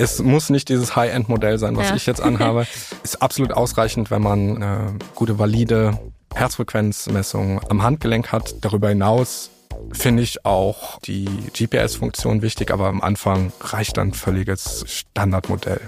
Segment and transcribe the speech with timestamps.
[0.00, 1.96] Es muss nicht dieses High-End-Modell sein, was Ja.
[1.96, 2.66] ich jetzt anhabe.
[3.02, 5.98] Ist absolut ausreichend, wenn man eine gute, valide
[6.34, 8.54] Herzfrequenzmessung am Handgelenk hat.
[8.60, 9.50] Darüber hinaus
[9.92, 15.80] finde ich auch die GPS-Funktion wichtig, aber am Anfang reicht dann völliges Standardmodell.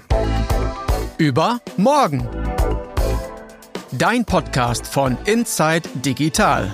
[1.18, 2.26] Über morgen.
[3.92, 6.70] Dein Podcast von Inside Digital.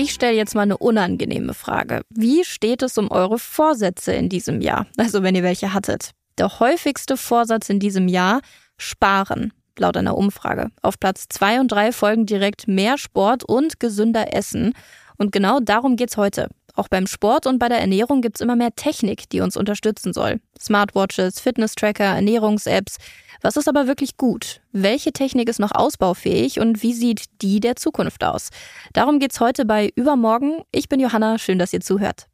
[0.00, 2.02] Ich stelle jetzt mal eine unangenehme Frage.
[2.08, 4.86] Wie steht es um eure Vorsätze in diesem Jahr?
[4.96, 6.12] Also wenn ihr welche hattet.
[6.38, 8.40] Der häufigste Vorsatz in diesem Jahr,
[8.76, 10.68] sparen, laut einer Umfrage.
[10.82, 14.72] Auf Platz zwei und drei folgen direkt mehr Sport und gesünder Essen.
[15.16, 16.48] Und genau darum geht's heute.
[16.78, 20.38] Auch beim Sport und bei der Ernährung gibt's immer mehr Technik, die uns unterstützen soll.
[20.60, 22.98] Smartwatches, Fitness-Tracker, Ernährungs-Apps.
[23.42, 24.60] Was ist aber wirklich gut?
[24.70, 28.50] Welche Technik ist noch ausbaufähig und wie sieht die der Zukunft aus?
[28.92, 30.62] Darum geht's heute bei Übermorgen.
[30.70, 32.28] Ich bin Johanna, schön, dass ihr zuhört.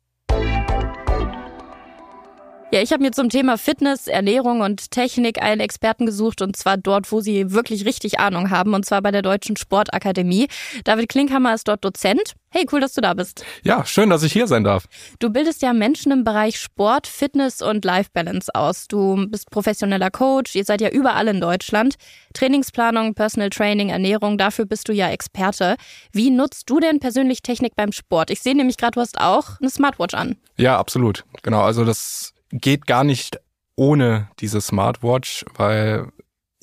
[2.75, 6.77] Ja, ich habe mir zum Thema Fitness, Ernährung und Technik einen Experten gesucht und zwar
[6.77, 10.49] dort, wo sie wirklich richtig Ahnung haben und zwar bei der Deutschen Sportakademie.
[10.83, 12.35] David Klinkhammer ist dort Dozent.
[12.51, 13.45] Hey, cool, dass du da bist.
[13.63, 14.87] Ja, schön, dass ich hier sein darf.
[15.21, 18.89] Du bildest ja Menschen im Bereich Sport, Fitness und Life Balance aus.
[18.89, 21.95] Du bist professioneller Coach, ihr seid ja überall in Deutschland.
[22.33, 25.77] Trainingsplanung, Personal Training, Ernährung, dafür bist du ja Experte.
[26.11, 28.31] Wie nutzt du denn persönlich Technik beim Sport?
[28.31, 30.39] Ich sehe nämlich gerade, du hast auch eine Smartwatch an.
[30.57, 31.25] Ja, absolut.
[31.45, 33.39] Genau, also das geht gar nicht
[33.77, 36.07] ohne diese Smartwatch, weil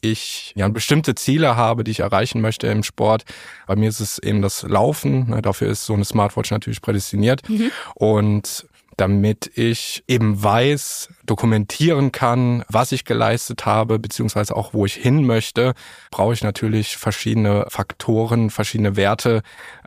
[0.01, 3.23] ich ja bestimmte Ziele habe, die ich erreichen möchte im Sport.
[3.67, 5.29] Bei mir ist es eben das Laufen.
[5.29, 7.43] Ne, dafür ist so eine Smartwatch natürlich prädestiniert.
[7.93, 8.65] Und
[8.97, 15.25] damit ich eben weiß, dokumentieren kann, was ich geleistet habe, beziehungsweise auch wo ich hin
[15.25, 15.73] möchte,
[16.11, 19.43] brauche ich natürlich verschiedene Faktoren, verschiedene Werte,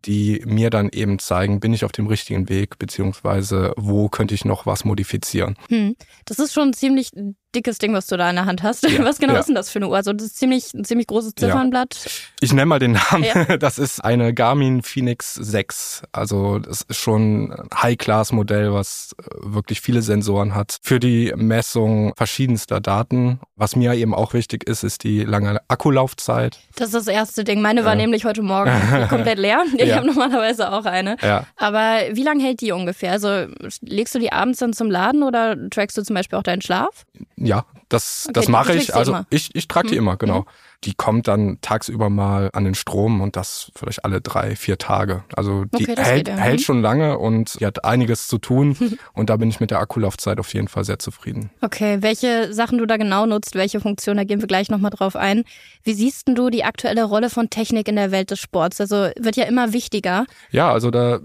[0.07, 4.45] die mir dann eben zeigen, bin ich auf dem richtigen Weg, beziehungsweise wo könnte ich
[4.45, 5.57] noch was modifizieren.
[5.69, 5.97] Hm.
[6.25, 7.11] Das ist schon ein ziemlich
[7.55, 8.83] dickes Ding, was du da in der Hand hast.
[8.89, 9.39] Ja, was genau ja.
[9.41, 9.97] ist denn das für eine Uhr?
[9.97, 11.47] Also das ist ziemlich, ein ziemlich großes Ja.
[11.49, 11.97] Ziffernblatt.
[12.41, 13.25] Ich nenne mal den Namen.
[13.25, 13.57] Ja.
[13.59, 16.03] Das ist eine Garmin Phoenix 6.
[16.13, 20.79] Also das ist schon ein High-Class-Modell, was äh, wirklich viele Sensoren hat.
[20.83, 23.39] Für die Messung verschiedenster Daten.
[23.57, 26.59] Was mir eben auch wichtig ist, ist die lange Akkulaufzeit.
[26.75, 27.63] Das ist das erste Ding.
[27.63, 27.97] Meine war Ja.
[27.97, 28.73] nämlich heute Morgen
[29.09, 29.63] komplett leer.
[29.79, 29.99] Ich Ja.
[29.99, 31.17] habe normalerweise auch eine.
[31.23, 31.47] Ja.
[31.57, 33.13] Aber wie lange hält die ungefähr?
[33.13, 33.47] Also
[33.83, 37.05] legst du die abends dann zum Laden oder trackst du zum Beispiel auch deinen Schlaf?
[37.37, 38.95] Ja, das, Okay, das mache ich.
[38.95, 39.27] Also immer.
[39.31, 39.99] ich, ich trage die Mhm.
[40.01, 40.47] immer, genau.
[40.85, 45.25] Die kommt dann tagsüber mal an den Strom und das vielleicht alle drei, vier Tage.
[45.35, 46.37] Also die Okay, hält, ja.
[46.37, 46.65] hält Mhm.
[46.65, 48.77] schon lange und die hat einiges zu tun.
[49.15, 51.51] und da bin ich mit der Akkulaufzeit auf jeden Fall sehr zufrieden.
[51.61, 55.17] Okay, welche Sachen du da genau nutzt, welche Funktionen, da gehen wir gleich nochmal drauf
[55.17, 55.45] ein.
[55.83, 58.81] Wie siehst denn du die aktuelle Rolle von Technik in der Welt des Sports?
[58.81, 60.25] Also wird ja immer wichtiger.
[60.51, 61.21] Ja, also da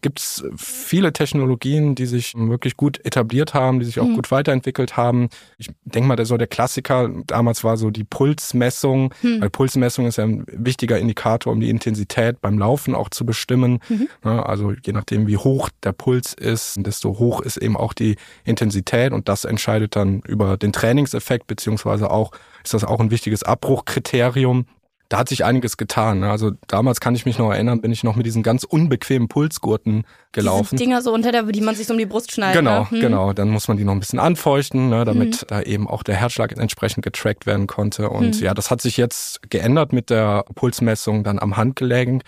[0.00, 4.14] gibt's viele Technologien, die sich wirklich gut etabliert haben, die sich auch Mhm.
[4.14, 5.28] gut weiterentwickelt haben.
[5.58, 9.03] Ich denke mal, der so der Klassiker damals war so die Pulsmessung.
[9.20, 9.40] Hm.
[9.40, 13.80] Weil Pulsmessung ist ja ein wichtiger Indikator, um die Intensität beim Laufen auch zu bestimmen.
[13.88, 14.08] Mhm.
[14.22, 19.12] Also je nachdem, wie hoch der Puls ist, desto hoch ist eben auch die Intensität
[19.12, 22.32] und das entscheidet dann über den Trainingseffekt, beziehungsweise auch
[22.62, 24.66] ist das auch ein wichtiges Abbruchkriterium.
[25.10, 26.20] Da hat sich einiges getan.
[26.20, 26.30] ne?
[26.30, 30.04] Also damals kann ich mich noch erinnern, bin ich noch mit diesen ganz unbequemen Pulsgurten
[30.32, 30.70] gelaufen.
[30.76, 32.56] Diese Dinger so unter der, die man sich so um die Brust schneidet.
[32.60, 32.90] Genau, ne?
[32.90, 33.00] Hm.
[33.00, 33.32] genau.
[33.34, 36.56] Dann muss man die noch ein bisschen anfeuchten, ne, damit da eben auch der Herzschlag
[36.56, 38.08] entsprechend getrackt werden konnte.
[38.08, 38.44] Und Mhm.
[38.44, 42.22] ja, das hat sich jetzt geändert mit der Pulsmessung dann am Handgelenk.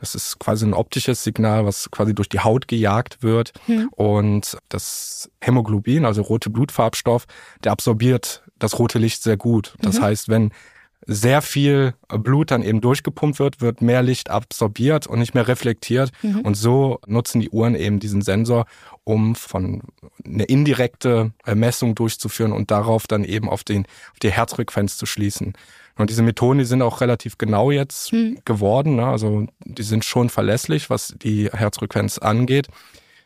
[0.00, 3.52] Das ist quasi ein optisches Signal, was quasi durch die Haut gejagt wird.
[3.68, 3.88] Mhm.
[3.94, 7.26] Und das Hämoglobin, also rote Blutfarbstoff,
[7.62, 9.74] der absorbiert das rote Licht sehr gut.
[9.80, 10.02] Das Mhm.
[10.02, 10.50] heißt, wenn
[11.06, 16.12] sehr viel Blut dann eben durchgepumpt wird, wird mehr Licht absorbiert und nicht mehr reflektiert.
[16.22, 16.40] Mhm.
[16.40, 18.66] Und so nutzen die Uhren eben diesen Sensor,
[19.04, 19.82] um von
[20.24, 25.54] eine indirekte Messung durchzuführen und darauf dann eben auf, den, auf die Herzfrequenz zu schließen.
[25.96, 28.38] Und diese Methoden, die sind auch relativ genau jetzt Mhm.
[28.44, 28.96] geworden.
[28.96, 29.06] Ne?
[29.06, 32.68] Also die sind schon verlässlich, was die Herzfrequenz angeht.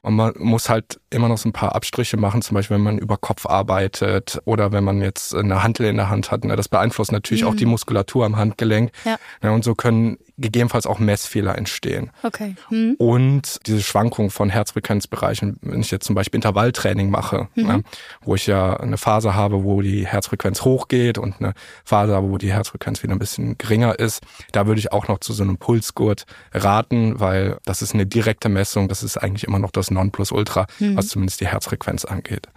[0.06, 2.96] Und man muss halt immer noch so ein paar Abstriche machen, zum Beispiel wenn man
[2.96, 6.44] über Kopf arbeitet oder wenn man jetzt eine Hantel in der Hand hat.
[6.44, 6.54] Ne?
[6.54, 7.56] Das beeinflusst natürlich auch Mhm.
[7.56, 8.92] die Muskulatur am Handgelenk.
[9.04, 9.16] Ja.
[9.42, 9.50] Ne?
[9.50, 12.10] Und so können gegebenenfalls auch Messfehler entstehen.
[12.22, 12.54] Okay.
[12.68, 12.94] Hm.
[12.98, 17.66] Und diese Schwankung von Herzfrequenzbereichen, wenn ich jetzt zum Beispiel Intervalltraining mache, Mhm.
[17.66, 17.82] ne,
[18.22, 21.54] wo ich ja eine Phase habe, wo die Herzfrequenz hochgeht und eine
[21.84, 24.22] Phase habe, wo die Herzfrequenz wieder ein bisschen geringer ist,
[24.52, 28.48] da würde ich auch noch zu so einem Pulsgurt raten, weil das ist eine direkte
[28.48, 30.96] Messung, das ist eigentlich immer noch das Nonplusultra, Mhm.
[30.96, 32.48] was zumindest die Herzfrequenz angeht.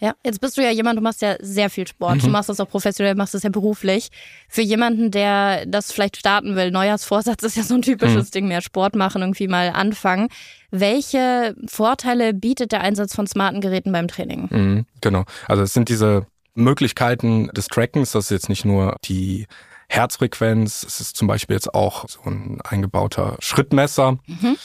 [0.00, 2.16] Ja, jetzt bist du ja jemand, du machst ja sehr viel Sport.
[2.16, 2.20] Mhm.
[2.22, 4.08] Du machst das auch professionell, machst das ja beruflich.
[4.48, 8.30] Für jemanden, der das vielleicht starten will, Neujahrsvorsatz ist ja so ein typisches Mhm.
[8.32, 10.28] Ding, mehr Sport machen, irgendwie mal anfangen.
[10.70, 14.48] Welche Vorteile bietet der Einsatz von smarten Geräten beim Training?
[14.50, 15.24] Mhm, genau.
[15.46, 19.46] Also es sind diese Möglichkeiten des Trackens, das ist jetzt nicht nur die
[19.88, 24.56] Herzfrequenz, es ist zum Beispiel jetzt auch so ein eingebauter Schrittmesser, Mhm.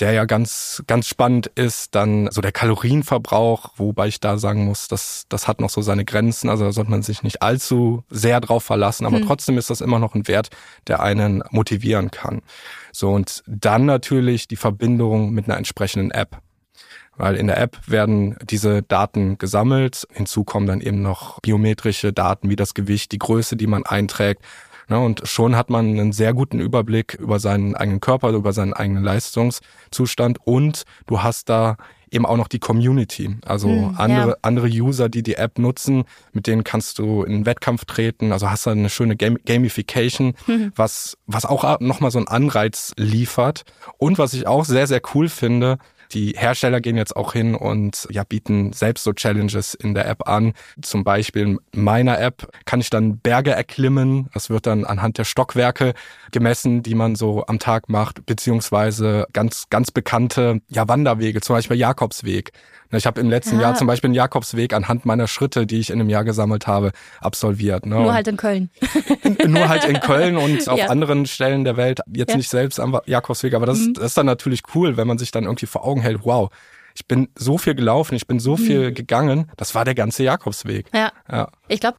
[0.00, 1.94] Der ja ganz, ganz spannend ist.
[1.94, 6.04] Dann so der Kalorienverbrauch, wobei ich da sagen muss, das, das hat noch so seine
[6.04, 6.48] Grenzen.
[6.50, 9.26] Also da sollte man sich nicht allzu sehr drauf verlassen, aber Hm.
[9.26, 10.50] trotzdem ist das immer noch ein Wert,
[10.86, 12.42] der einen motivieren kann.
[12.92, 16.38] So und dann natürlich die Verbindung mit einer entsprechenden App.
[17.18, 20.06] Weil in der App werden diese Daten gesammelt.
[20.12, 24.42] Hinzu kommen dann eben noch biometrische Daten wie das Gewicht, die Größe, die man einträgt.
[24.88, 28.72] Ne, und schon hat man einen sehr guten Überblick über seinen eigenen Körper, über seinen
[28.72, 30.38] eigenen Leistungszustand.
[30.44, 31.76] Und du hast da
[32.10, 33.36] eben auch noch die Community.
[33.44, 34.36] Also Hm, andere, ja.
[34.42, 38.30] andere User, die die App nutzen, mit denen kannst du in einen Wettkampf treten.
[38.30, 40.72] Also hast du eine schöne Gam Gamification, Mhm.
[40.76, 43.64] was, was auch nochmal so einen Anreiz liefert.
[43.98, 45.78] Und was ich auch sehr, sehr cool finde,
[46.12, 50.28] die Hersteller gehen jetzt auch hin und ja, bieten selbst so Challenges in der App
[50.28, 50.52] an.
[50.82, 54.28] Zum Beispiel in meiner App kann ich dann Berge erklimmen.
[54.34, 55.94] Das wird dann anhand der Stockwerke
[56.32, 61.76] gemessen, die man so am Tag macht, beziehungsweise ganz, ganz bekannte ja, Wanderwege, zum Beispiel
[61.76, 62.52] Jakobsweg.
[62.92, 63.62] Ich habe im letzten Ah.
[63.62, 66.92] Jahr zum Beispiel einen Jakobsweg anhand meiner Schritte, die ich in einem Jahr gesammelt habe,
[67.20, 67.84] absolviert.
[67.86, 67.96] Ne?
[67.96, 68.70] Nur halt in Köln.
[69.46, 70.86] nur halt in Köln und auf Ja.
[70.86, 72.36] anderen Stellen der Welt, jetzt Ja.
[72.36, 73.94] nicht selbst am Jakobsweg, aber das, Mhm.
[73.94, 76.50] das ist dann natürlich cool, wenn man sich dann irgendwie vor Augen hält, wow,
[76.94, 80.86] ich bin so viel gelaufen, ich bin so viel gegangen, das war der ganze Jakobsweg.
[80.94, 81.12] Ja.
[81.30, 81.48] Ja.
[81.68, 81.98] Ich glaube,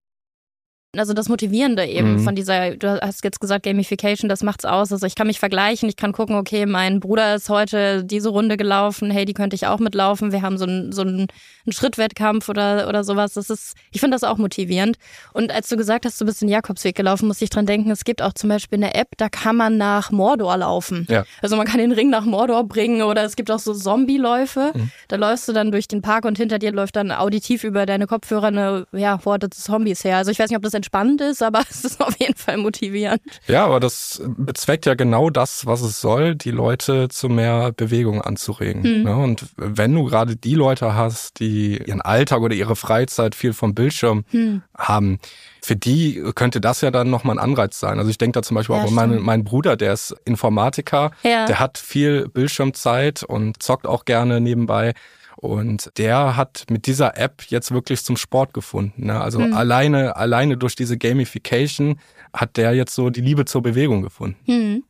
[0.96, 2.20] also das Motivierende eben Mhm.
[2.20, 4.92] von dieser, du hast jetzt gesagt, Gamification, das macht's aus.
[4.92, 8.56] Also ich kann mich vergleichen, ich kann gucken, okay, mein Bruder ist heute diese Runde
[8.58, 10.32] gelaufen, hey, die könnte ich auch mitlaufen.
[10.32, 11.28] Wir haben so einen so einen,
[11.66, 13.34] einen Schrittwettkampf oder, oder sowas.
[13.34, 14.98] Das ist, ich finde das auch motivierend.
[15.34, 18.06] Und als du gesagt hast, du bist den Jakobsweg gelaufen, muss ich dran denken, es
[18.06, 21.06] gibt auch zum Beispiel eine App, da kann man nach Mordor laufen.
[21.10, 21.26] Ja.
[21.42, 24.72] Also man kann den Ring nach Mordor bringen oder es gibt auch so Zombie-Läufe.
[24.74, 24.92] Mhm.
[25.10, 28.08] Da läufst du dann durch den Park und hinter dir läuft dann auditiv über deine
[28.08, 30.18] Kopfhörer eine ja, Horde Zombies her.
[30.18, 33.22] Also ich weiß nicht, ob das entspannend ist, aber es ist auf jeden Fall motivierend.
[33.48, 38.22] Ja, aber das bezweckt ja genau das, was es soll, die Leute zu mehr Bewegung
[38.22, 38.84] anzuregen.
[38.84, 39.04] Hm.
[39.04, 39.16] Ne?
[39.18, 43.76] Und wenn du gerade die Leute hast, die ihren Alltag oder ihre Freizeit viel vom
[43.76, 44.62] Bildschirm Hm.
[44.78, 45.20] haben,
[45.62, 47.98] für die könnte das ja dann nochmal ein Anreiz sein.
[48.00, 51.46] Also ich denke da zum Beispiel Ja, auch an meinen Bruder, der ist Informatiker, Ja.
[51.46, 54.94] der hat viel Bildschirmzeit und zockt auch gerne nebenbei.
[55.38, 59.06] Und der hat mit dieser App jetzt wirklich zum Sport gefunden.
[59.06, 59.20] Ne?
[59.22, 59.54] Also Hm.
[59.54, 62.00] alleine, alleine durch diese Gamification
[62.34, 64.38] hat der jetzt so die Liebe zur Bewegung gefunden.
[64.46, 64.84] Hm.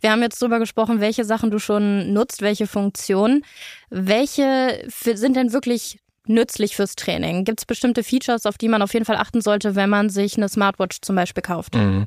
[0.00, 3.44] Wir haben jetzt drüber gesprochen, welche Sachen du schon nutzt, welche Funktionen.
[3.88, 7.44] Welche sind denn wirklich nützlich fürs Training?
[7.44, 10.36] Gibt es bestimmte Features, auf die man auf jeden Fall achten sollte, wenn man sich
[10.36, 11.74] eine Smartwatch zum Beispiel kauft?
[11.74, 12.06] Mhm.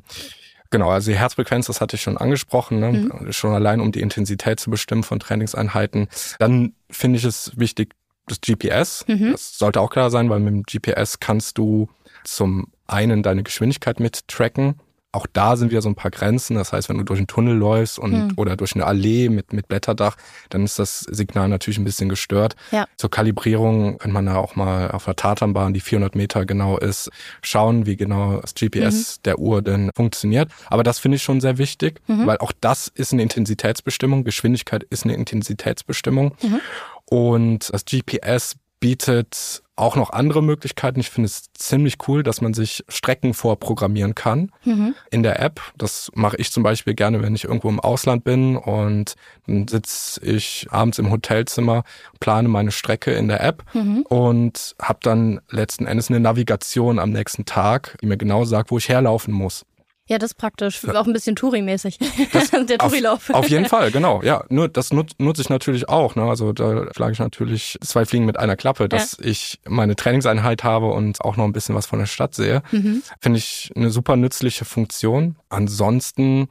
[0.70, 2.92] Genau, also die Herzfrequenz, das hatte ich schon angesprochen, ne?
[2.92, 3.32] Mhm.
[3.32, 6.08] schon allein um die Intensität zu bestimmen von Trainingseinheiten.
[6.38, 7.94] Dann finde ich es wichtig,
[8.26, 9.04] das GPS.
[9.08, 9.32] Mhm.
[9.32, 11.88] Das sollte auch klar sein, weil mit dem GPS kannst du
[12.24, 14.76] zum einen deine Geschwindigkeit mit tracken.
[15.12, 16.54] Auch da sind wieder so ein paar Grenzen.
[16.56, 18.32] Das heißt, wenn du durch einen Tunnel läufst und Mhm.
[18.36, 20.16] oder durch eine Allee mit, mit Blätterdach,
[20.50, 22.54] dann ist das Signal natürlich ein bisschen gestört.
[22.70, 22.86] Ja.
[22.96, 27.10] Zur Kalibrierung kann man da auch mal auf der Tatanbahn, die 400 Meter genau ist,
[27.42, 30.50] schauen, wie genau das GPS der Uhr denn funktioniert.
[30.68, 32.26] Aber das finde ich schon sehr wichtig, Mhm.
[32.26, 34.22] weil auch das ist eine Intensitätsbestimmung.
[34.22, 36.34] Geschwindigkeit ist eine Intensitätsbestimmung.
[36.42, 36.60] Mhm.
[37.06, 41.00] Und das GPS bietet auch noch andere Möglichkeiten.
[41.00, 44.94] Ich finde es ziemlich cool, dass man sich Strecken vorprogrammieren kann Mhm.
[45.10, 45.60] in der App.
[45.76, 49.14] Das mache ich zum Beispiel gerne, wenn ich irgendwo im Ausland bin und
[49.46, 51.84] dann sitze ich abends im Hotelzimmer,
[52.20, 54.02] plane meine Strecke in der App Mhm.
[54.08, 58.78] und habe dann letzten Endes eine Navigation am nächsten Tag, die mir genau sagt, wo
[58.78, 59.64] ich herlaufen muss.
[60.10, 60.84] Ja, das ist praktisch.
[60.88, 61.98] Auch ein bisschen Touri-mäßig.
[62.68, 63.30] Der Auf, Touri-Lauf.
[63.30, 64.20] auf jeden Fall, genau.
[64.24, 66.16] Ja, nur das nut, nutze ich natürlich auch.
[66.16, 66.24] Ne?
[66.24, 70.86] Also da schlage ich natürlich zwei Fliegen mit einer Klappe, dass ich meine Trainingseinheit habe
[70.86, 72.62] und auch noch ein bisschen was von der Stadt sehe.
[72.72, 73.04] Mhm.
[73.20, 75.36] Finde ich eine super nützliche Funktion.
[75.48, 76.48] Ansonsten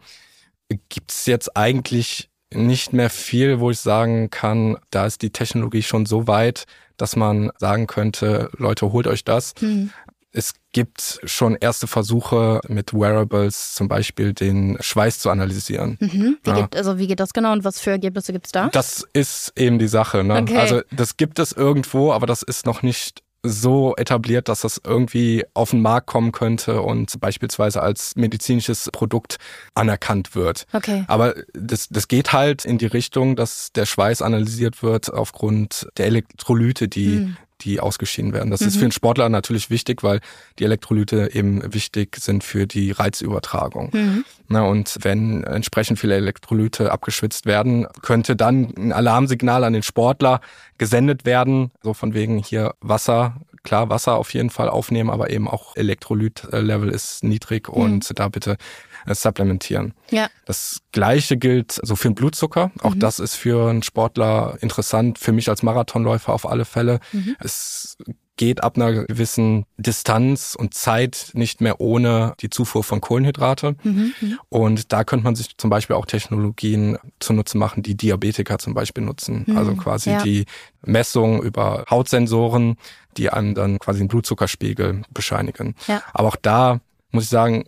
[0.88, 6.06] gibt's jetzt eigentlich nicht mehr viel, wo ich sagen kann, da ist die Technologie schon
[6.06, 6.64] so weit,
[6.96, 9.54] dass man sagen könnte, Leute, holt euch das.
[9.60, 9.92] Mhm.
[10.32, 15.98] Es gibt schon erste Versuche mit Wearables, zum Beispiel den Schweiß zu analysieren.
[16.00, 16.38] Mhm.
[16.44, 16.62] Wie, Ja.
[16.62, 18.70] geht, also wie geht das genau und was für Ergebnisse gibt's da?
[18.70, 20.24] Das ist eben die Sache.
[20.24, 20.36] Ne?
[20.42, 20.58] Okay.
[20.58, 25.46] Also das gibt es irgendwo, aber das ist noch nicht so etabliert, dass das irgendwie
[25.54, 29.38] auf den Markt kommen könnte und beispielsweise als medizinisches Produkt
[29.76, 30.66] anerkannt wird.
[30.74, 31.06] Okay.
[31.08, 36.08] Aber das, das geht halt in die Richtung, dass der Schweiß analysiert wird aufgrund der
[36.08, 37.38] Elektrolyte, die Mhm.
[37.62, 38.52] Die ausgeschieden werden.
[38.52, 38.68] Das mhm.
[38.68, 40.20] ist für einen Sportler natürlich wichtig, weil
[40.58, 43.90] die Elektrolyte eben wichtig sind für die Reizübertragung.
[43.94, 44.26] Mhm.
[44.48, 50.42] Na, und wenn entsprechend viele Elektrolyte abgeschwitzt werden, könnte dann ein Alarmsignal an den Sportler
[50.78, 55.48] gesendet werden, so von wegen hier Wasser, klar Wasser auf jeden Fall aufnehmen, aber eben
[55.48, 57.74] auch Elektrolytlevel ist niedrig mhm.
[57.74, 58.58] und da bitte
[59.06, 59.94] äh, supplementieren.
[60.12, 60.30] Ja.
[60.46, 62.72] Das gleiche gilt so für den Blutzucker.
[62.82, 63.00] Auch mhm.
[63.00, 67.00] das ist für einen Sportler interessant, für mich als Marathonläufer auf alle Fälle.
[67.12, 67.36] Mhm.
[67.40, 67.98] Es
[68.40, 73.76] geht ab einer gewissen Distanz und Zeit nicht mehr ohne die Zufuhr von Kohlenhydrate.
[73.84, 78.58] Mhm, mhm, und da könnte man sich zum Beispiel auch Technologien zunutze machen, die Diabetiker
[78.58, 79.44] zum Beispiel nutzen.
[79.46, 80.24] Mhm, also quasi ja.
[80.24, 80.46] die
[80.86, 82.78] Messung über Hautsensoren,
[83.18, 85.76] die einem dann quasi den Blutzuckerspiegel bescheinigen.
[85.88, 86.02] Ja.
[86.14, 86.80] Aber auch da
[87.12, 87.66] muss ich sagen,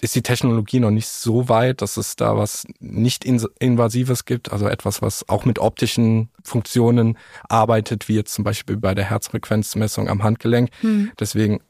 [0.00, 4.68] ist die Technologie noch nicht so weit, dass es da was nicht invasives gibt, also
[4.68, 10.22] etwas, was auch mit optischen Funktionen arbeitet, wie jetzt zum Beispiel bei der Herzfrequenzmessung am
[10.22, 10.70] Handgelenk.
[10.80, 11.10] Hm.
[11.18, 11.60] Deswegen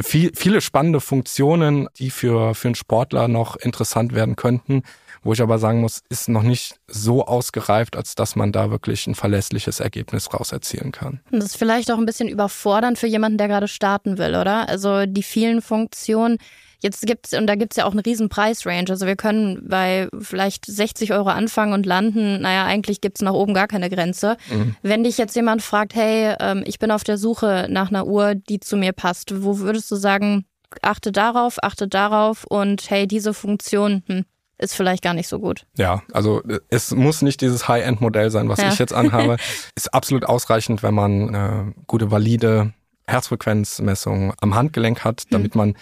[0.00, 4.82] viel, viele spannende Funktionen, die für, für einen Sportler noch interessant werden könnten,
[5.22, 9.06] wo ich aber sagen muss, ist noch nicht so ausgereift, als dass man da wirklich
[9.06, 11.20] ein verlässliches Ergebnis raus erzielen kann.
[11.30, 14.68] Das ist vielleicht auch ein bisschen überfordernd für jemanden, der gerade starten will, oder?
[14.68, 16.38] Also die vielen Funktionen,
[16.82, 18.90] Jetzt gibt's, und da gibt's ja auch eine riesen Preisrange.
[18.90, 22.40] Also wir können bei vielleicht 60 Euro anfangen und landen.
[22.40, 24.36] Naja, eigentlich gibt's nach oben gar keine Grenze.
[24.50, 24.74] Mhm.
[24.82, 28.34] Wenn dich jetzt jemand fragt, hey, ähm, ich bin auf der Suche nach einer Uhr,
[28.34, 30.44] die zu mir passt, wo würdest du sagen,
[30.80, 34.24] achte darauf, achte darauf und hey, diese Funktion, hm,
[34.58, 35.66] ist vielleicht gar nicht so gut.
[35.76, 38.68] Ja, also es muss nicht dieses High-End-Modell sein, was ja.
[38.68, 39.36] ich jetzt anhabe.
[39.74, 42.72] ist absolut ausreichend, wenn man eine gute, valide
[43.06, 45.58] Herzfrequenzmessung am Handgelenk hat, damit mhm.
[45.58, 45.74] man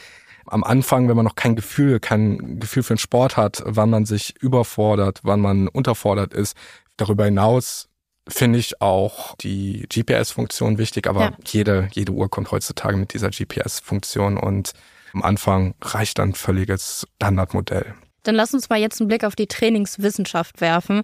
[0.46, 4.04] am Anfang, wenn man noch kein Gefühl, kein Gefühl für den Sport hat, wann man
[4.04, 6.56] sich überfordert, wann man unterfordert ist.
[6.96, 7.88] Darüber hinaus
[8.28, 11.32] finde ich auch die GPS-Funktion wichtig, aber ja.
[11.46, 14.72] jede, jede Uhr kommt heutzutage mit dieser GPS-Funktion und
[15.12, 17.94] am Anfang reicht dann völliges Standardmodell.
[18.22, 21.02] Dann lass uns mal jetzt einen Blick auf die Trainingswissenschaft werfen.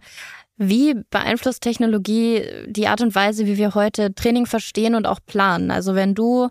[0.56, 5.70] Wie beeinflusst Technologie die Art und Weise, wie wir heute Training verstehen und auch planen?
[5.70, 6.48] Also wenn du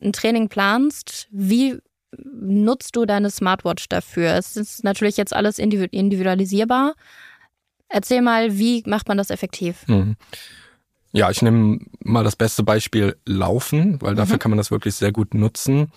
[0.00, 1.78] ein Training planst, wie
[2.16, 4.34] nutzt du deine Smartwatch dafür?
[4.34, 6.94] Es ist natürlich jetzt alles individualisierbar.
[7.88, 9.86] Erzähl mal, wie macht man das effektiv?
[9.86, 10.16] Mhm.
[11.12, 14.38] Ja, ich nehme mal das beste Beispiel Laufen, weil dafür mhm.
[14.38, 15.92] kann man das wirklich sehr gut nutzen.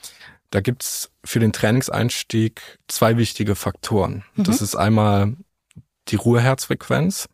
[0.52, 4.24] Da gibt's für den Trainingseinstieg zwei wichtige Faktoren.
[4.36, 4.44] Mhm.
[4.44, 5.36] Das ist einmal
[6.08, 7.28] die Ruheherzfrequenz.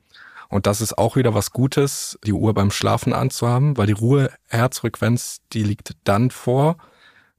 [0.50, 5.40] Und das ist auch wieder was Gutes, die Uhr beim Schlafen anzuhaben, weil die Ruheherzfrequenz,
[5.54, 6.78] die liegt dann vor,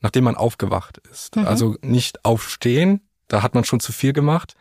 [0.00, 1.36] nachdem man aufgewacht ist.
[1.36, 1.46] Mhm.
[1.46, 4.54] Also nicht aufstehen, da hat man schon zu viel gemacht,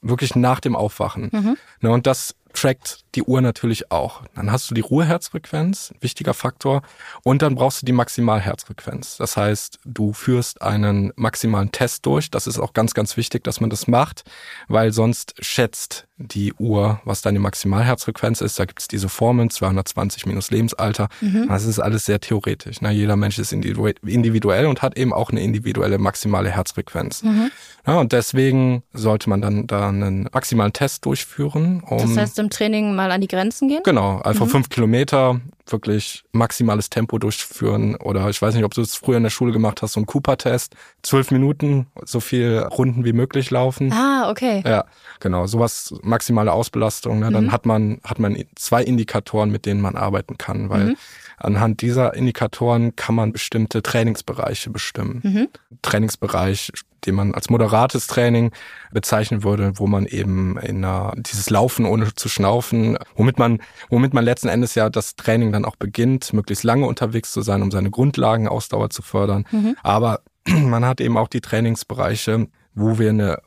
[0.00, 1.30] wirklich nach dem Aufwachen.
[1.32, 1.56] Mhm.
[1.80, 4.22] Ne, und das trackt die Uhr natürlich auch.
[4.34, 6.82] Dann hast du die Ruheherzfrequenz, wichtiger Faktor,
[7.22, 9.16] und dann brauchst du die Maximalherzfrequenz.
[9.18, 12.30] Das heißt, du führst einen maximalen Test durch.
[12.30, 14.24] Das ist auch ganz, ganz wichtig, dass man das macht,
[14.68, 18.58] weil sonst schätzt die Uhr, was deine Maximalherzfrequenz ist.
[18.58, 21.08] Da gibt es diese Formeln, 220 minus Lebensalter.
[21.20, 21.48] Mhm.
[21.48, 22.78] Das ist alles sehr theoretisch.
[22.80, 27.22] Na, jeder Mensch ist individuell und hat eben auch eine individuelle maximale Herzfrequenz.
[27.22, 27.50] Mhm.
[27.86, 31.82] Ja, und deswegen sollte man dann da einen maximalen Test durchführen.
[31.86, 33.82] Um das heißt, im Training mal an die Grenzen gehen?
[33.84, 34.50] Genau, einfach mhm.
[34.50, 39.24] fünf Kilometer wirklich maximales Tempo durchführen oder ich weiß nicht, ob du es früher in
[39.24, 43.92] der Schule gemacht hast, so ein Cooper-Test, zwölf Minuten, so viel Runden wie möglich laufen.
[43.92, 44.62] Ah, okay.
[44.64, 44.84] Ja,
[45.18, 47.18] genau, sowas maximale Ausbelastung.
[47.18, 47.32] Ne?
[47.32, 47.52] Dann mhm.
[47.52, 50.96] hat man hat man zwei Indikatoren, mit denen man arbeiten kann, weil mhm.
[51.38, 55.20] Anhand dieser Indikatoren kann man bestimmte Trainingsbereiche bestimmen.
[55.22, 55.48] Mhm.
[55.82, 56.72] Trainingsbereich,
[57.06, 58.52] den man als moderates Training
[58.92, 64.14] bezeichnen würde, wo man eben in einer, dieses Laufen ohne zu schnaufen, womit man, womit
[64.14, 67.70] man letzten Endes ja das Training dann auch beginnt, möglichst lange unterwegs zu sein, um
[67.70, 69.44] seine Grundlagenausdauer zu fördern.
[69.50, 69.76] Mhm.
[69.82, 73.38] Aber man hat eben auch die Trainingsbereiche, wo wir eine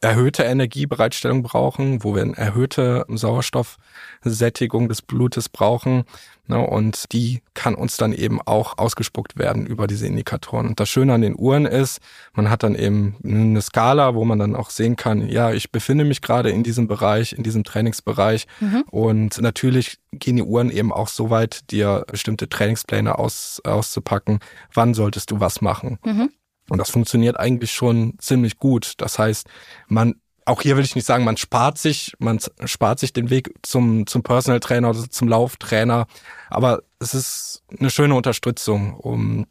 [0.00, 6.04] erhöhte Energiebereitstellung brauchen, wo wir eine erhöhte Sauerstoffsättigung des Blutes brauchen.
[6.50, 10.66] Ne, und die kann uns dann eben auch ausgespuckt werden über diese Indikatoren.
[10.66, 12.00] Und das Schöne an den Uhren ist,
[12.32, 16.04] man hat dann eben eine Skala, wo man dann auch sehen kann, ja, ich befinde
[16.04, 18.48] mich gerade in diesem Bereich, in diesem Trainingsbereich.
[18.58, 18.82] Mhm.
[18.90, 24.40] Und natürlich gehen die Uhren eben auch so weit, dir bestimmte Trainingspläne aus, auszupacken.
[24.74, 26.00] Wann solltest du was machen?
[26.04, 26.30] Mhm.
[26.68, 28.94] Und das funktioniert eigentlich schon ziemlich gut.
[28.96, 29.46] Das heißt,
[29.86, 30.16] man
[30.50, 34.06] auch hier will ich nicht sagen, man spart sich, man spart sich den Weg zum,
[34.06, 36.06] zum Personal Trainer oder zum Lauftrainer.
[36.48, 39.46] Aber es ist eine schöne Unterstützung, um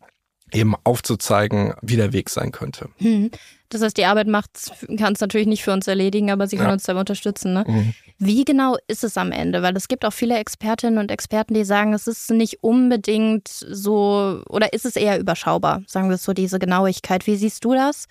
[0.52, 2.90] eben aufzuzeigen, wie der Weg sein könnte.
[2.98, 3.32] Hm.
[3.70, 4.28] Das heißt, die Arbeit
[4.98, 6.74] kann es natürlich nicht für uns erledigen, aber sie kann ja.
[6.74, 7.54] uns dabei unterstützen.
[7.54, 7.66] Ne?
[7.68, 7.94] Mhm.
[8.18, 9.62] Wie genau ist es am Ende?
[9.62, 14.42] Weil es gibt auch viele Expertinnen und Experten, die sagen, es ist nicht unbedingt so,
[14.50, 17.28] oder ist es eher überschaubar, sagen wir so, diese Genauigkeit.
[17.28, 18.08] Wie siehst du das?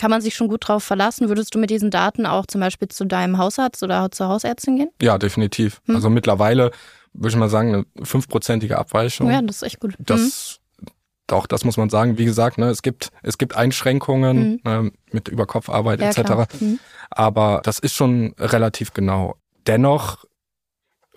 [0.00, 1.28] Kann man sich schon gut drauf verlassen?
[1.28, 4.88] Würdest du mit diesen Daten auch zum Beispiel zu deinem Hausarzt oder zur Hausärztin gehen?
[5.02, 5.82] Ja, definitiv.
[5.84, 5.96] Hm.
[5.96, 6.70] Also mittlerweile
[7.12, 9.30] würde ich mal sagen, eine fünfprozentige Abweichung.
[9.30, 9.92] Ja, das ist echt gut.
[9.98, 10.58] Das
[11.30, 14.60] auch das muss man sagen, wie gesagt, ne, es gibt es gibt Einschränkungen mhm.
[14.64, 16.50] ne, mit Überkopfarbeit ja, etc.
[16.58, 16.78] Mhm.
[17.10, 19.36] Aber das ist schon relativ genau.
[19.66, 20.24] Dennoch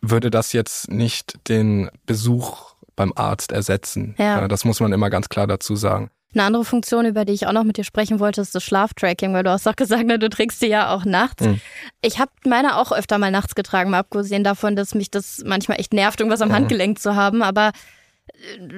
[0.01, 4.13] würde das jetzt nicht den Besuch beim Arzt ersetzen.
[4.17, 4.45] Ja.
[4.49, 6.11] Das muss man immer ganz klar dazu sagen.
[6.33, 9.33] Eine andere Funktion, über die ich auch noch mit dir sprechen wollte, ist das Schlaftracking,
[9.33, 11.45] weil du hast doch gesagt, ne, du trägst sie ja auch nachts.
[11.45, 11.61] Mhm.
[12.01, 15.79] Ich habe meine auch öfter mal nachts getragen, mal abgesehen davon, dass mich das manchmal
[15.79, 16.53] echt nervt, irgendwas am mhm.
[16.53, 17.41] Handgelenk zu haben.
[17.43, 17.71] Aber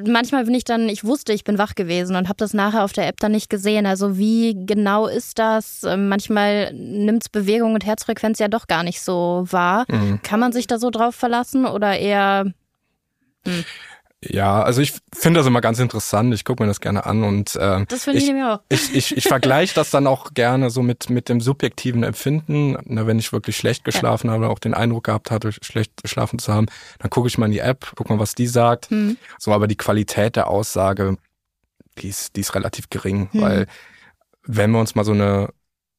[0.06, 2.94] manchmal bin ich dann, ich wusste, ich bin wach gewesen und habe das nachher auf
[2.94, 3.86] der App dann nicht gesehen.
[3.86, 5.84] Also wie genau ist das?
[5.84, 9.86] Ähm, manchmal nimmt es Bewegung und Herzfrequenz ja doch gar nicht so wahr.
[9.88, 10.22] Mhm.
[10.24, 12.46] Kann man sich da so drauf verlassen oder eher?
[13.46, 13.64] Hm.
[14.24, 16.34] Ja, also ich finde das immer ganz interessant.
[16.34, 18.60] Ich gucke mir das gerne an und äh, das finde ich, ich auch.
[18.70, 22.78] Ich, ich, ich vergleiche das dann auch gerne so mit mit dem subjektiven Empfinden.
[22.86, 24.34] Na, wenn ich wirklich schlecht geschlafen ja.
[24.34, 26.68] habe, auch den Eindruck gehabt hatte, schlecht geschlafen zu haben,
[27.00, 28.90] dann gucke ich mal in die App, guck mal, was die sagt.
[28.90, 29.18] Mhm.
[29.38, 31.18] So, aber die Qualität der Aussage,
[32.00, 33.42] die ist, die ist relativ gering, mhm.
[33.42, 33.68] weil
[34.44, 35.50] wenn wir uns mal so eine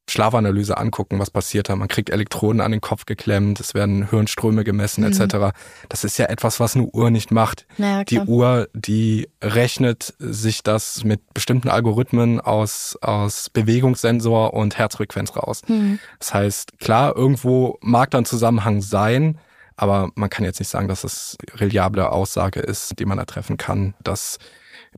[0.09, 1.77] Schlafanalyse angucken, was passiert da.
[1.77, 5.13] Man kriegt Elektroden an den Kopf geklemmt, es werden Hirnströme gemessen mhm.
[5.13, 5.57] etc.
[5.89, 7.67] Das ist ja etwas, was eine Uhr nicht macht.
[7.77, 15.37] Naja, die Uhr, die rechnet sich das mit bestimmten Algorithmen aus, aus Bewegungssensor und Herzfrequenz
[15.37, 15.63] raus.
[15.67, 15.99] Mhm.
[16.21, 19.39] Das heißt, klar, irgendwo mag da ein Zusammenhang sein,
[19.77, 23.57] aber man kann jetzt nicht sagen, dass es reliable Aussage ist, die man da treffen
[23.57, 24.39] kann, dass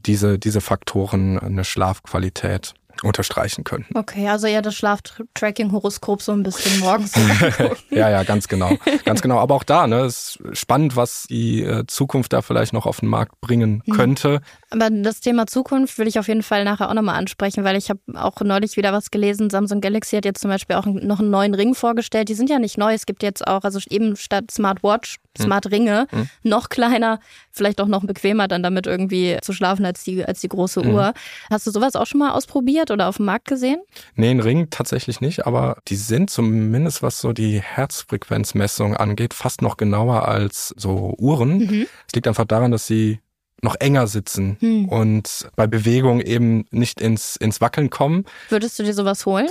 [0.07, 3.97] diese, diese Faktoren eine Schlafqualität unterstreichen könnten.
[3.97, 7.13] Okay, also eher das Schlaftracking-Horoskop so ein bisschen morgens.
[7.91, 8.73] ja, ja, ganz genau.
[9.05, 9.39] Ganz genau.
[9.39, 13.09] Aber auch da, ne, ist spannend, was die äh, Zukunft da vielleicht noch auf den
[13.09, 13.93] Markt bringen mhm.
[13.93, 14.41] könnte.
[14.71, 17.91] Aber das Thema Zukunft will ich auf jeden Fall nachher auch nochmal ansprechen, weil ich
[17.91, 19.51] habe auch neulich wieder was gelesen.
[19.51, 22.29] Samsung Galaxy hat jetzt zum Beispiel auch noch einen neuen Ring vorgestellt.
[22.29, 22.93] Die sind ja nicht neu.
[22.93, 25.19] Es gibt jetzt auch, also eben statt Smartwatch.
[25.39, 26.29] Smart Ringe, hm.
[26.43, 30.49] noch kleiner, vielleicht auch noch bequemer dann damit irgendwie zu schlafen als die, als die
[30.49, 30.95] große hm.
[30.95, 31.13] Uhr.
[31.51, 33.81] Hast du sowas auch schon mal ausprobiert oder auf dem Markt gesehen?
[34.15, 39.63] Nee, ein Ring tatsächlich nicht, aber die sind zumindest, was so die Herzfrequenzmessung angeht, fast
[39.63, 41.61] noch genauer als so Uhren.
[41.63, 41.87] Es mhm.
[42.15, 43.21] liegt einfach daran, dass sie
[43.63, 44.89] noch enger sitzen hm.
[44.89, 48.25] und bei Bewegung eben nicht ins, ins Wackeln kommen.
[48.49, 49.49] Würdest du dir sowas holen?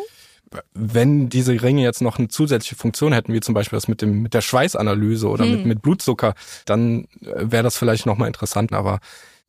[0.74, 4.22] Wenn diese Ringe jetzt noch eine zusätzliche Funktion hätten, wie zum Beispiel das mit dem
[4.22, 5.52] mit der Schweißanalyse oder hm.
[5.52, 6.34] mit, mit Blutzucker,
[6.66, 9.00] dann äh, wäre das vielleicht nochmal interessant, aber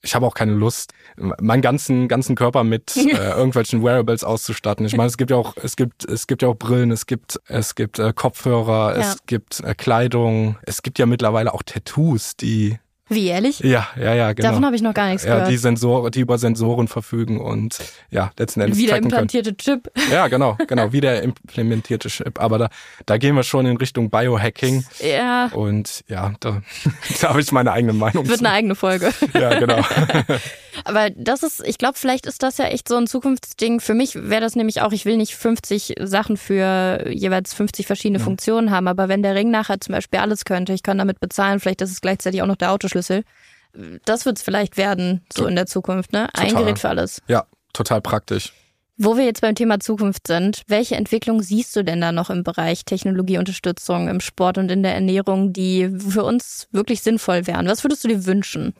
[0.01, 4.87] ich habe auch keine Lust, meinen ganzen ganzen Körper mit äh, irgendwelchen Wearables auszustatten.
[4.87, 7.41] Ich meine, es gibt ja auch es gibt es gibt ja auch Brillen, es gibt
[7.47, 9.01] es gibt äh, Kopfhörer, ja.
[9.01, 13.61] es gibt äh, Kleidung, es gibt ja mittlerweile auch Tattoos, die wie ehrlich?
[13.61, 14.49] Ja, ja, ja, genau.
[14.49, 15.45] Davon habe ich noch gar nichts gehört.
[15.45, 17.79] Ja, die Sensoren, die über Sensoren verfügen und
[18.11, 19.83] ja, letzten Endes Wieder implantierte können.
[19.83, 19.93] Chip.
[20.11, 22.41] Ja, genau, genau, wieder implementierte Chip.
[22.41, 22.69] Aber da,
[23.07, 24.85] da gehen wir schon in Richtung Biohacking.
[25.01, 25.47] Ja.
[25.53, 26.63] Und ja, da,
[27.21, 28.29] da habe ich meine eigene Meinung.
[28.29, 28.45] Wird zu.
[28.45, 29.13] eine eigene Folge.
[29.35, 29.81] Ja, genau.
[30.85, 33.81] Aber das ist, ich glaube, vielleicht ist das ja echt so ein Zukunftsding.
[33.81, 38.19] Für mich wäre das nämlich auch, ich will nicht 50 Sachen für jeweils 50 verschiedene
[38.19, 38.25] ja.
[38.25, 41.61] Funktionen haben, aber wenn der Ring nachher zum Beispiel alles könnte, ich kann damit bezahlen,
[41.61, 43.25] vielleicht ist es gleichzeitig auch noch der Autoschlüssel.
[44.05, 46.29] Das wird es vielleicht werden, so in der Zukunft, ne?
[46.35, 47.23] Ein Gerät für alles.
[47.29, 48.53] Ja, total praktisch.
[49.01, 52.43] Wo wir jetzt beim Thema Zukunft sind, welche Entwicklung siehst du denn da noch im
[52.43, 57.69] Bereich Technologieunterstützung im Sport und in der Ernährung, die für uns wirklich sinnvoll wären?
[57.69, 58.75] Was würdest du dir wünschen?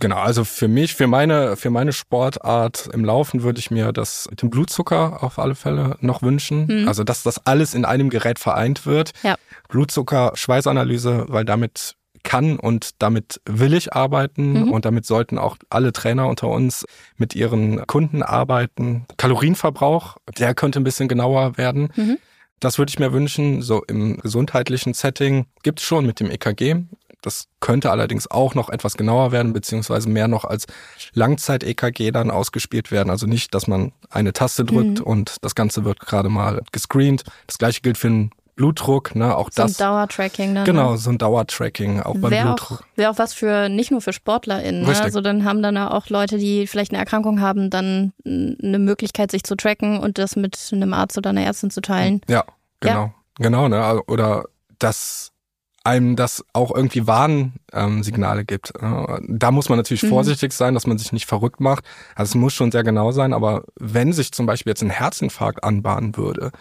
[0.00, 4.26] Genau, also für mich, für meine, für meine Sportart im Laufen würde ich mir das
[4.30, 6.66] mit dem Blutzucker auf alle Fälle noch wünschen.
[6.66, 6.88] Mhm.
[6.88, 9.12] Also, dass das alles in einem Gerät vereint wird.
[9.22, 9.36] Ja.
[9.68, 14.72] Blutzucker, Schweißanalyse, weil damit kann und damit will ich arbeiten mhm.
[14.72, 16.84] und damit sollten auch alle Trainer unter uns
[17.16, 19.06] mit ihren Kunden arbeiten.
[19.16, 21.90] Kalorienverbrauch, der könnte ein bisschen genauer werden.
[21.96, 22.18] Mhm.
[22.58, 23.62] Das würde ich mir wünschen.
[23.62, 26.84] So im gesundheitlichen Setting gibt es schon mit dem EKG
[27.22, 30.66] das könnte allerdings auch noch etwas genauer werden, beziehungsweise mehr noch als
[31.12, 33.10] Langzeit-EKG dann ausgespielt werden.
[33.10, 35.06] Also nicht, dass man eine Taste drückt mhm.
[35.06, 37.24] und das Ganze wird gerade mal gescreent.
[37.46, 38.30] Das gleiche gilt für den
[38.60, 39.78] Blutdruck, ne, auch so das.
[39.78, 40.64] So ein Dauertracking dann.
[40.66, 40.98] Genau, ne?
[40.98, 42.84] so ein Dauertracking, auch beim wär Blutdruck.
[42.94, 45.00] Wäre auch was für, nicht nur für SportlerInnen, ne?
[45.00, 49.44] also dann haben dann auch Leute, die vielleicht eine Erkrankung haben, dann eine Möglichkeit, sich
[49.44, 52.20] zu tracken und das mit einem Arzt oder einer Ärztin zu teilen.
[52.28, 52.44] Ja,
[52.80, 53.14] genau, ja.
[53.38, 54.44] genau, ne, oder
[54.78, 55.32] das
[55.84, 58.72] einem das auch irgendwie Warnsignale gibt.
[58.80, 60.08] Da muss man natürlich mhm.
[60.08, 61.84] vorsichtig sein, dass man sich nicht verrückt macht.
[62.14, 65.64] Also es muss schon sehr genau sein, aber wenn sich zum Beispiel jetzt ein Herzinfarkt
[65.64, 66.52] anbahnen würde,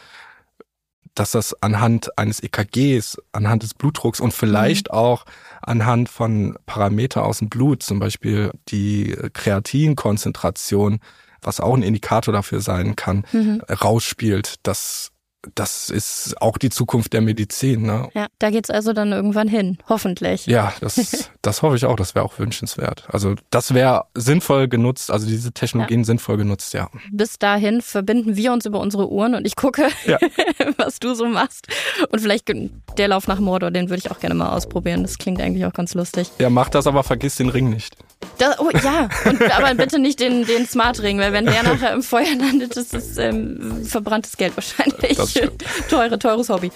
[1.16, 4.98] dass das anhand eines EKGs, anhand des Blutdrucks und vielleicht mhm.
[4.98, 5.26] auch
[5.62, 11.00] anhand von Parameter aus dem Blut, zum Beispiel die Kreatinkonzentration,
[11.42, 13.62] was auch ein Indikator dafür sein kann, mhm.
[13.70, 15.12] rausspielt, dass
[15.56, 17.84] das ist auch die Zukunft der Medizin.
[17.84, 18.10] Ne?
[18.14, 20.46] Ja, da geht's also dann irgendwann hin, hoffentlich.
[20.46, 21.96] Ja, das, das hoffe ich auch.
[21.96, 23.08] Das wäre auch wünschenswert.
[23.10, 26.06] Also das wäre sinnvoll genutzt, also diese Technologien ja.
[26.06, 26.90] sinnvoll genutzt, ja.
[27.12, 30.18] Bis dahin verbinden wir uns über unsere Uhren und ich gucke, ja.
[30.78, 31.68] was du so machst.
[32.10, 32.50] Und vielleicht
[32.98, 35.04] der Lauf nach Mordor, den würde ich auch gerne mal ausprobieren.
[35.04, 36.32] Das klingt eigentlich auch ganz lustig.
[36.40, 37.96] Ja, mach das, aber vergiss den Ring nicht.
[38.40, 41.94] Das, oh, ja, und, aber bitte nicht den, den Smart Ring, weil wenn der nachher
[41.94, 45.18] im Feuer landet, ist es ähm, verbranntes Geld wahrscheinlich.
[45.18, 45.34] Das
[45.90, 46.72] Teure, teures Hobby.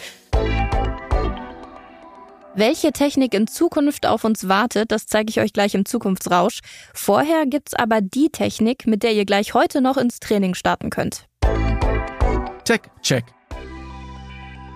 [2.53, 6.59] Welche Technik in Zukunft auf uns wartet, das zeige ich euch gleich im Zukunftsrausch.
[6.93, 11.25] Vorher gibt's aber die Technik, mit der ihr gleich heute noch ins Training starten könnt.
[12.65, 13.23] Tech Check.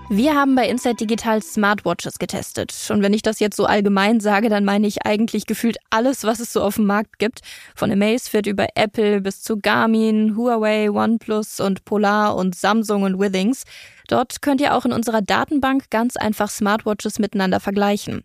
[0.09, 2.73] Wir haben bei Inside Digital Smartwatches getestet.
[2.89, 6.39] Und wenn ich das jetzt so allgemein sage, dann meine ich eigentlich gefühlt alles, was
[6.39, 7.41] es so auf dem Markt gibt.
[7.75, 13.63] Von Amazfit über Apple bis zu Garmin, Huawei, OnePlus und Polar und Samsung und Withings.
[14.07, 18.23] Dort könnt ihr auch in unserer Datenbank ganz einfach Smartwatches miteinander vergleichen.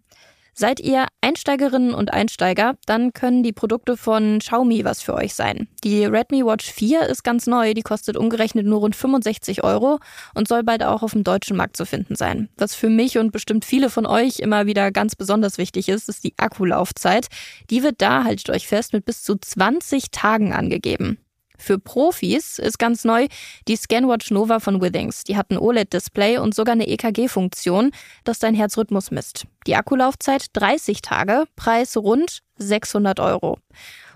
[0.55, 5.67] Seid ihr Einsteigerinnen und Einsteiger, dann können die Produkte von Xiaomi was für euch sein.
[5.83, 9.99] Die Redmi Watch 4 ist ganz neu, die kostet umgerechnet nur rund 65 Euro
[10.35, 12.51] und soll bald auch auf dem deutschen Markt zu finden sein.
[12.59, 16.23] Was für mich und bestimmt viele von euch immer wieder ganz besonders wichtig ist, ist
[16.23, 17.29] die Akkulaufzeit.
[17.71, 21.19] Die wird da, haltet euch fest, mit bis zu 20 Tagen angegeben.
[21.63, 23.29] Für Profis ist ganz neu
[23.69, 25.23] die Scanwatch Nova von Withings.
[25.23, 27.93] Die hat ein OLED-Display und sogar eine EKG-Funktion,
[28.25, 29.47] das dein Herzrhythmus misst.
[29.69, 33.59] Die Akkulaufzeit 30 Tage, Preis rund 600 Euro.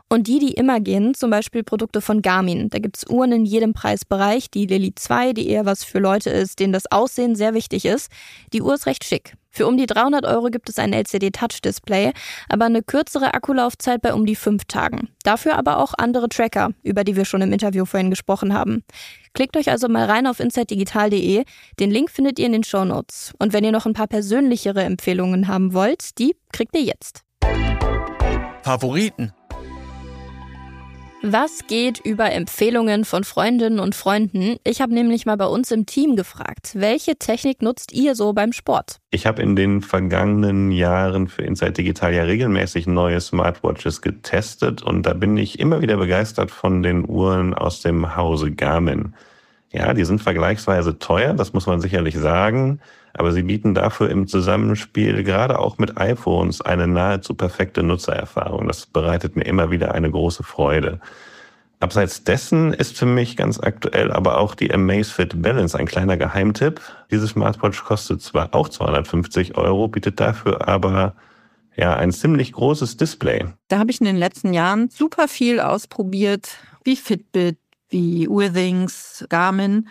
[0.09, 2.69] Und die, die immer gehen, zum Beispiel Produkte von Garmin.
[2.69, 4.51] Da gibt's Uhren in jedem Preisbereich.
[4.51, 8.11] Die Lily 2, die eher was für Leute ist, denen das Aussehen sehr wichtig ist.
[8.53, 9.35] Die Uhr ist recht schick.
[9.57, 12.13] Für um die 300 Euro gibt es ein LCD-Touch-Display,
[12.51, 15.09] aber eine kürzere Akkulaufzeit bei um die fünf Tagen.
[15.23, 18.85] Dafür aber auch andere Tracker, über die wir schon im Interview vorhin gesprochen haben.
[19.33, 21.45] Klickt euch also mal rein auf insightdigital.de.
[21.81, 23.33] Den Link findet ihr in den Show Notes.
[23.39, 27.23] Und wenn ihr noch ein paar persönlichere Empfehlungen haben wollt, die kriegt ihr jetzt.
[28.63, 29.33] Favoriten
[31.33, 34.57] was geht über Empfehlungen von Freundinnen und Freunden?
[34.65, 38.53] Ich habe nämlich mal bei uns im Team gefragt, welche Technik nutzt ihr so beim
[38.53, 38.99] Sport?
[39.11, 45.05] Ich habe in den vergangenen Jahren für Inside Digital ja regelmäßig neue Smartwatches getestet und
[45.05, 49.15] da bin ich immer wieder begeistert von den Uhren aus dem Hause Garmin.
[49.77, 52.81] Ja, die sind vergleichsweise teuer, das muss man sicherlich sagen,
[53.13, 58.67] aber sie bieten dafür im Zusammenspiel gerade auch mit iPhones eine nahezu perfekte Nutzererfahrung.
[58.67, 61.01] Das bereitet mir immer wieder eine große Freude.
[61.79, 66.81] Abseits dessen ist für mich ganz aktuell aber auch die Amazfit Balance ein kleiner Geheimtipp.
[67.11, 71.15] Diese Smartwatch kostet zwar auch 250 Euro, bietet dafür aber
[71.77, 73.45] ja ein ziemlich großes Display.
[73.69, 76.49] Da habe ich in den letzten Jahren super viel ausprobiert,
[76.85, 79.89] wie Fitbit, wie Withings, Garmin.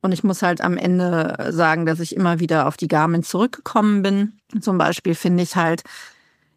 [0.00, 4.02] Und ich muss halt am Ende sagen, dass ich immer wieder auf die Garmin zurückgekommen
[4.02, 4.38] bin.
[4.60, 5.82] Zum Beispiel finde ich halt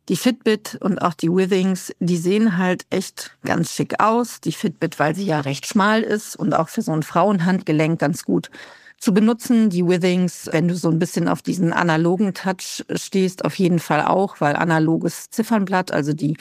[0.10, 4.42] die Fitbit und auch die Withings, die sehen halt echt ganz schick aus.
[4.42, 8.24] Die Fitbit, weil sie ja recht schmal ist und auch für so ein Frauenhandgelenk ganz
[8.24, 8.50] gut
[8.98, 9.70] zu benutzen.
[9.70, 14.06] Die Withings, wenn du so ein bisschen auf diesen analogen Touch stehst, auf jeden Fall
[14.06, 16.38] auch, weil analoges Ziffernblatt, also die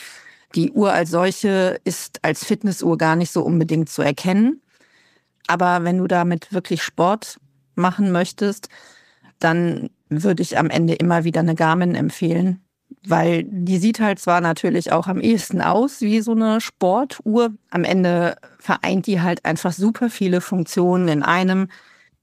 [0.55, 4.63] die Uhr als solche ist als Fitnessuhr gar nicht so unbedingt zu erkennen.
[5.47, 7.39] Aber wenn du damit wirklich Sport
[7.75, 8.69] machen möchtest,
[9.39, 12.63] dann würde ich am Ende immer wieder eine Garmin empfehlen,
[13.07, 17.53] weil die sieht halt zwar natürlich auch am ehesten aus wie so eine Sportuhr.
[17.71, 21.69] Am Ende vereint die halt einfach super viele Funktionen in einem.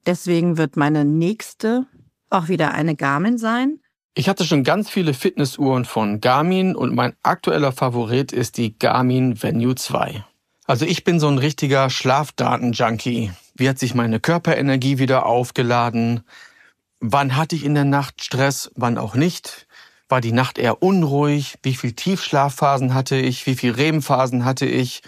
[0.06, 1.88] Deswegen wird meine nächste
[2.30, 3.80] auch wieder eine Garmin sein.
[4.18, 9.44] Ich hatte schon ganz viele Fitnessuhren von Garmin und mein aktueller Favorit ist die Garmin
[9.44, 10.24] Venue 2.
[10.66, 13.34] Also ich bin so ein richtiger Schlafdaten-Junkie.
[13.56, 16.24] Wie hat sich meine Körperenergie wieder aufgeladen?
[17.02, 19.68] Wann hatte ich in der Nacht Stress, wann auch nicht?
[20.08, 21.56] War die Nacht eher unruhig?
[21.62, 23.46] Wie viel Tiefschlafphasen hatte ich?
[23.48, 25.02] Wie viel REM-Phasen hatte ich?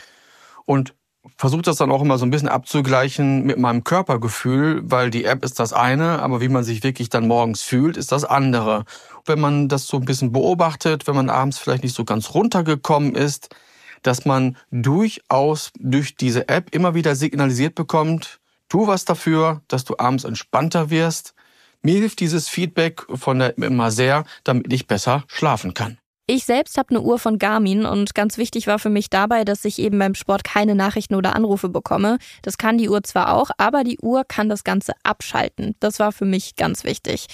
[0.65, 0.95] Und
[1.37, 5.43] versuche das dann auch immer so ein bisschen abzugleichen mit meinem Körpergefühl, weil die App
[5.43, 8.85] ist das eine, aber wie man sich wirklich dann morgens fühlt, ist das andere.
[9.25, 13.15] Wenn man das so ein bisschen beobachtet, wenn man abends vielleicht nicht so ganz runtergekommen
[13.15, 13.55] ist,
[14.03, 19.95] dass man durchaus durch diese App immer wieder signalisiert bekommt, tu was dafür, dass du
[19.97, 21.33] abends entspannter wirst,
[21.81, 25.97] Mir hilft dieses Feedback von der immer sehr, damit ich besser schlafen kann.
[26.29, 29.63] Ich selbst habe eine Uhr von Garmin und ganz wichtig war für mich dabei, dass
[29.63, 32.17] ich eben beim Sport keine Nachrichten oder Anrufe bekomme.
[32.41, 35.75] Das kann die Uhr zwar auch, aber die Uhr kann das Ganze abschalten.
[35.79, 37.27] Das war für mich ganz wichtig.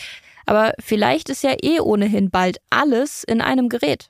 [0.46, 4.10] Aber vielleicht ist ja eh ohnehin bald alles in einem Gerät.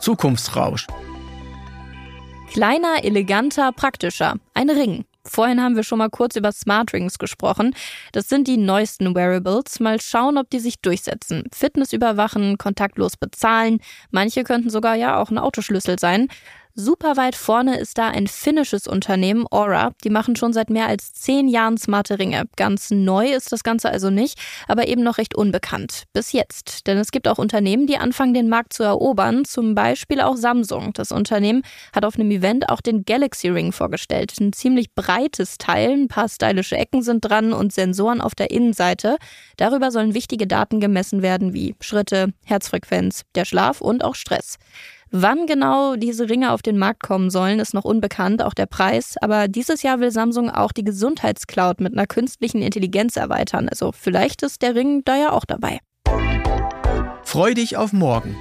[0.00, 0.86] Zukunftsrausch.
[2.52, 4.34] Kleiner, eleganter, praktischer.
[4.52, 5.06] Ein Ring.
[5.26, 7.74] Vorhin haben wir schon mal kurz über Smart Rings gesprochen.
[8.12, 9.78] Das sind die neuesten Wearables.
[9.78, 11.44] Mal schauen, ob die sich durchsetzen.
[11.52, 13.80] Fitness überwachen, kontaktlos bezahlen.
[14.10, 16.28] Manche könnten sogar ja auch ein Autoschlüssel sein.
[16.76, 19.90] Super weit vorne ist da ein finnisches Unternehmen, Aura.
[20.04, 22.44] Die machen schon seit mehr als zehn Jahren smarte Ringe.
[22.56, 26.04] Ganz neu ist das Ganze also nicht, aber eben noch recht unbekannt.
[26.12, 26.86] Bis jetzt.
[26.86, 29.44] Denn es gibt auch Unternehmen, die anfangen, den Markt zu erobern.
[29.44, 30.92] Zum Beispiel auch Samsung.
[30.92, 34.32] Das Unternehmen hat auf einem Event auch den Galaxy Ring vorgestellt.
[34.40, 39.16] Ein ziemlich breites Teil, ein paar stylische Ecken sind dran und Sensoren auf der Innenseite.
[39.56, 44.56] Darüber sollen wichtige Daten gemessen werden wie Schritte, Herzfrequenz, der Schlaf und auch Stress.
[45.12, 49.16] Wann genau diese Ringe auf den Markt kommen sollen, ist noch unbekannt, auch der Preis.
[49.20, 53.68] Aber dieses Jahr will Samsung auch die Gesundheitscloud mit einer künstlichen Intelligenz erweitern.
[53.68, 55.80] Also vielleicht ist der Ring da ja auch dabei.
[57.24, 58.36] Freu dich auf morgen.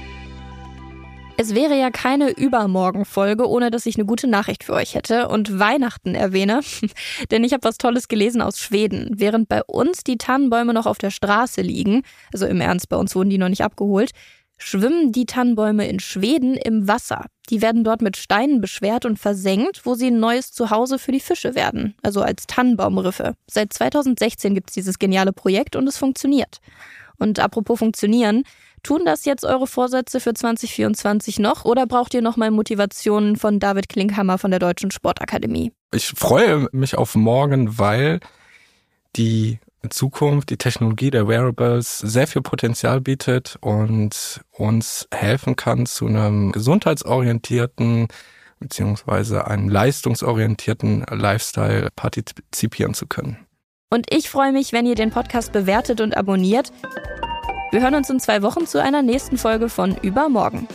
[1.42, 5.58] Es wäre ja keine Übermorgen-Folge, ohne dass ich eine gute Nachricht für euch hätte und
[5.58, 6.60] Weihnachten erwähne.
[7.32, 9.10] Denn ich habe was Tolles gelesen aus Schweden.
[9.16, 12.04] Während bei uns die Tannenbäume noch auf der Straße liegen,
[12.34, 14.12] also im Ernst, bei uns wurden die noch nicht abgeholt,
[14.60, 17.26] schwimmen die Tannenbäume in Schweden im Wasser.
[17.50, 21.20] Die werden dort mit Steinen beschwert und versenkt, wo sie ein neues Zuhause für die
[21.20, 23.36] Fische werden, also als Tannenbaumriffe.
[23.50, 26.60] Seit 2016 gibt es dieses geniale Projekt und es funktioniert.
[27.18, 28.44] Und apropos funktionieren,
[28.84, 33.90] tun das jetzt eure Vorsätze für 2024 noch oder braucht ihr nochmal Motivationen von David
[33.90, 35.72] Klinkhammer von der Deutschen Sportakademie?
[35.94, 38.20] Ich freue mich auf morgen, weil
[39.16, 46.08] die Zukunft, die Technologie der Wearables sehr viel Potenzial bietet und uns helfen kann, zu
[46.08, 48.08] einem gesundheitsorientierten
[48.60, 53.38] beziehungsweise einem leistungsorientierten Lifestyle partizipieren zu können.
[53.90, 56.72] Und ich freue mich, wenn ihr den Podcast bewertet und abonniert.
[57.72, 60.68] Wir hören uns in zwei Wochen zu einer nächsten Folge von Übermorgen.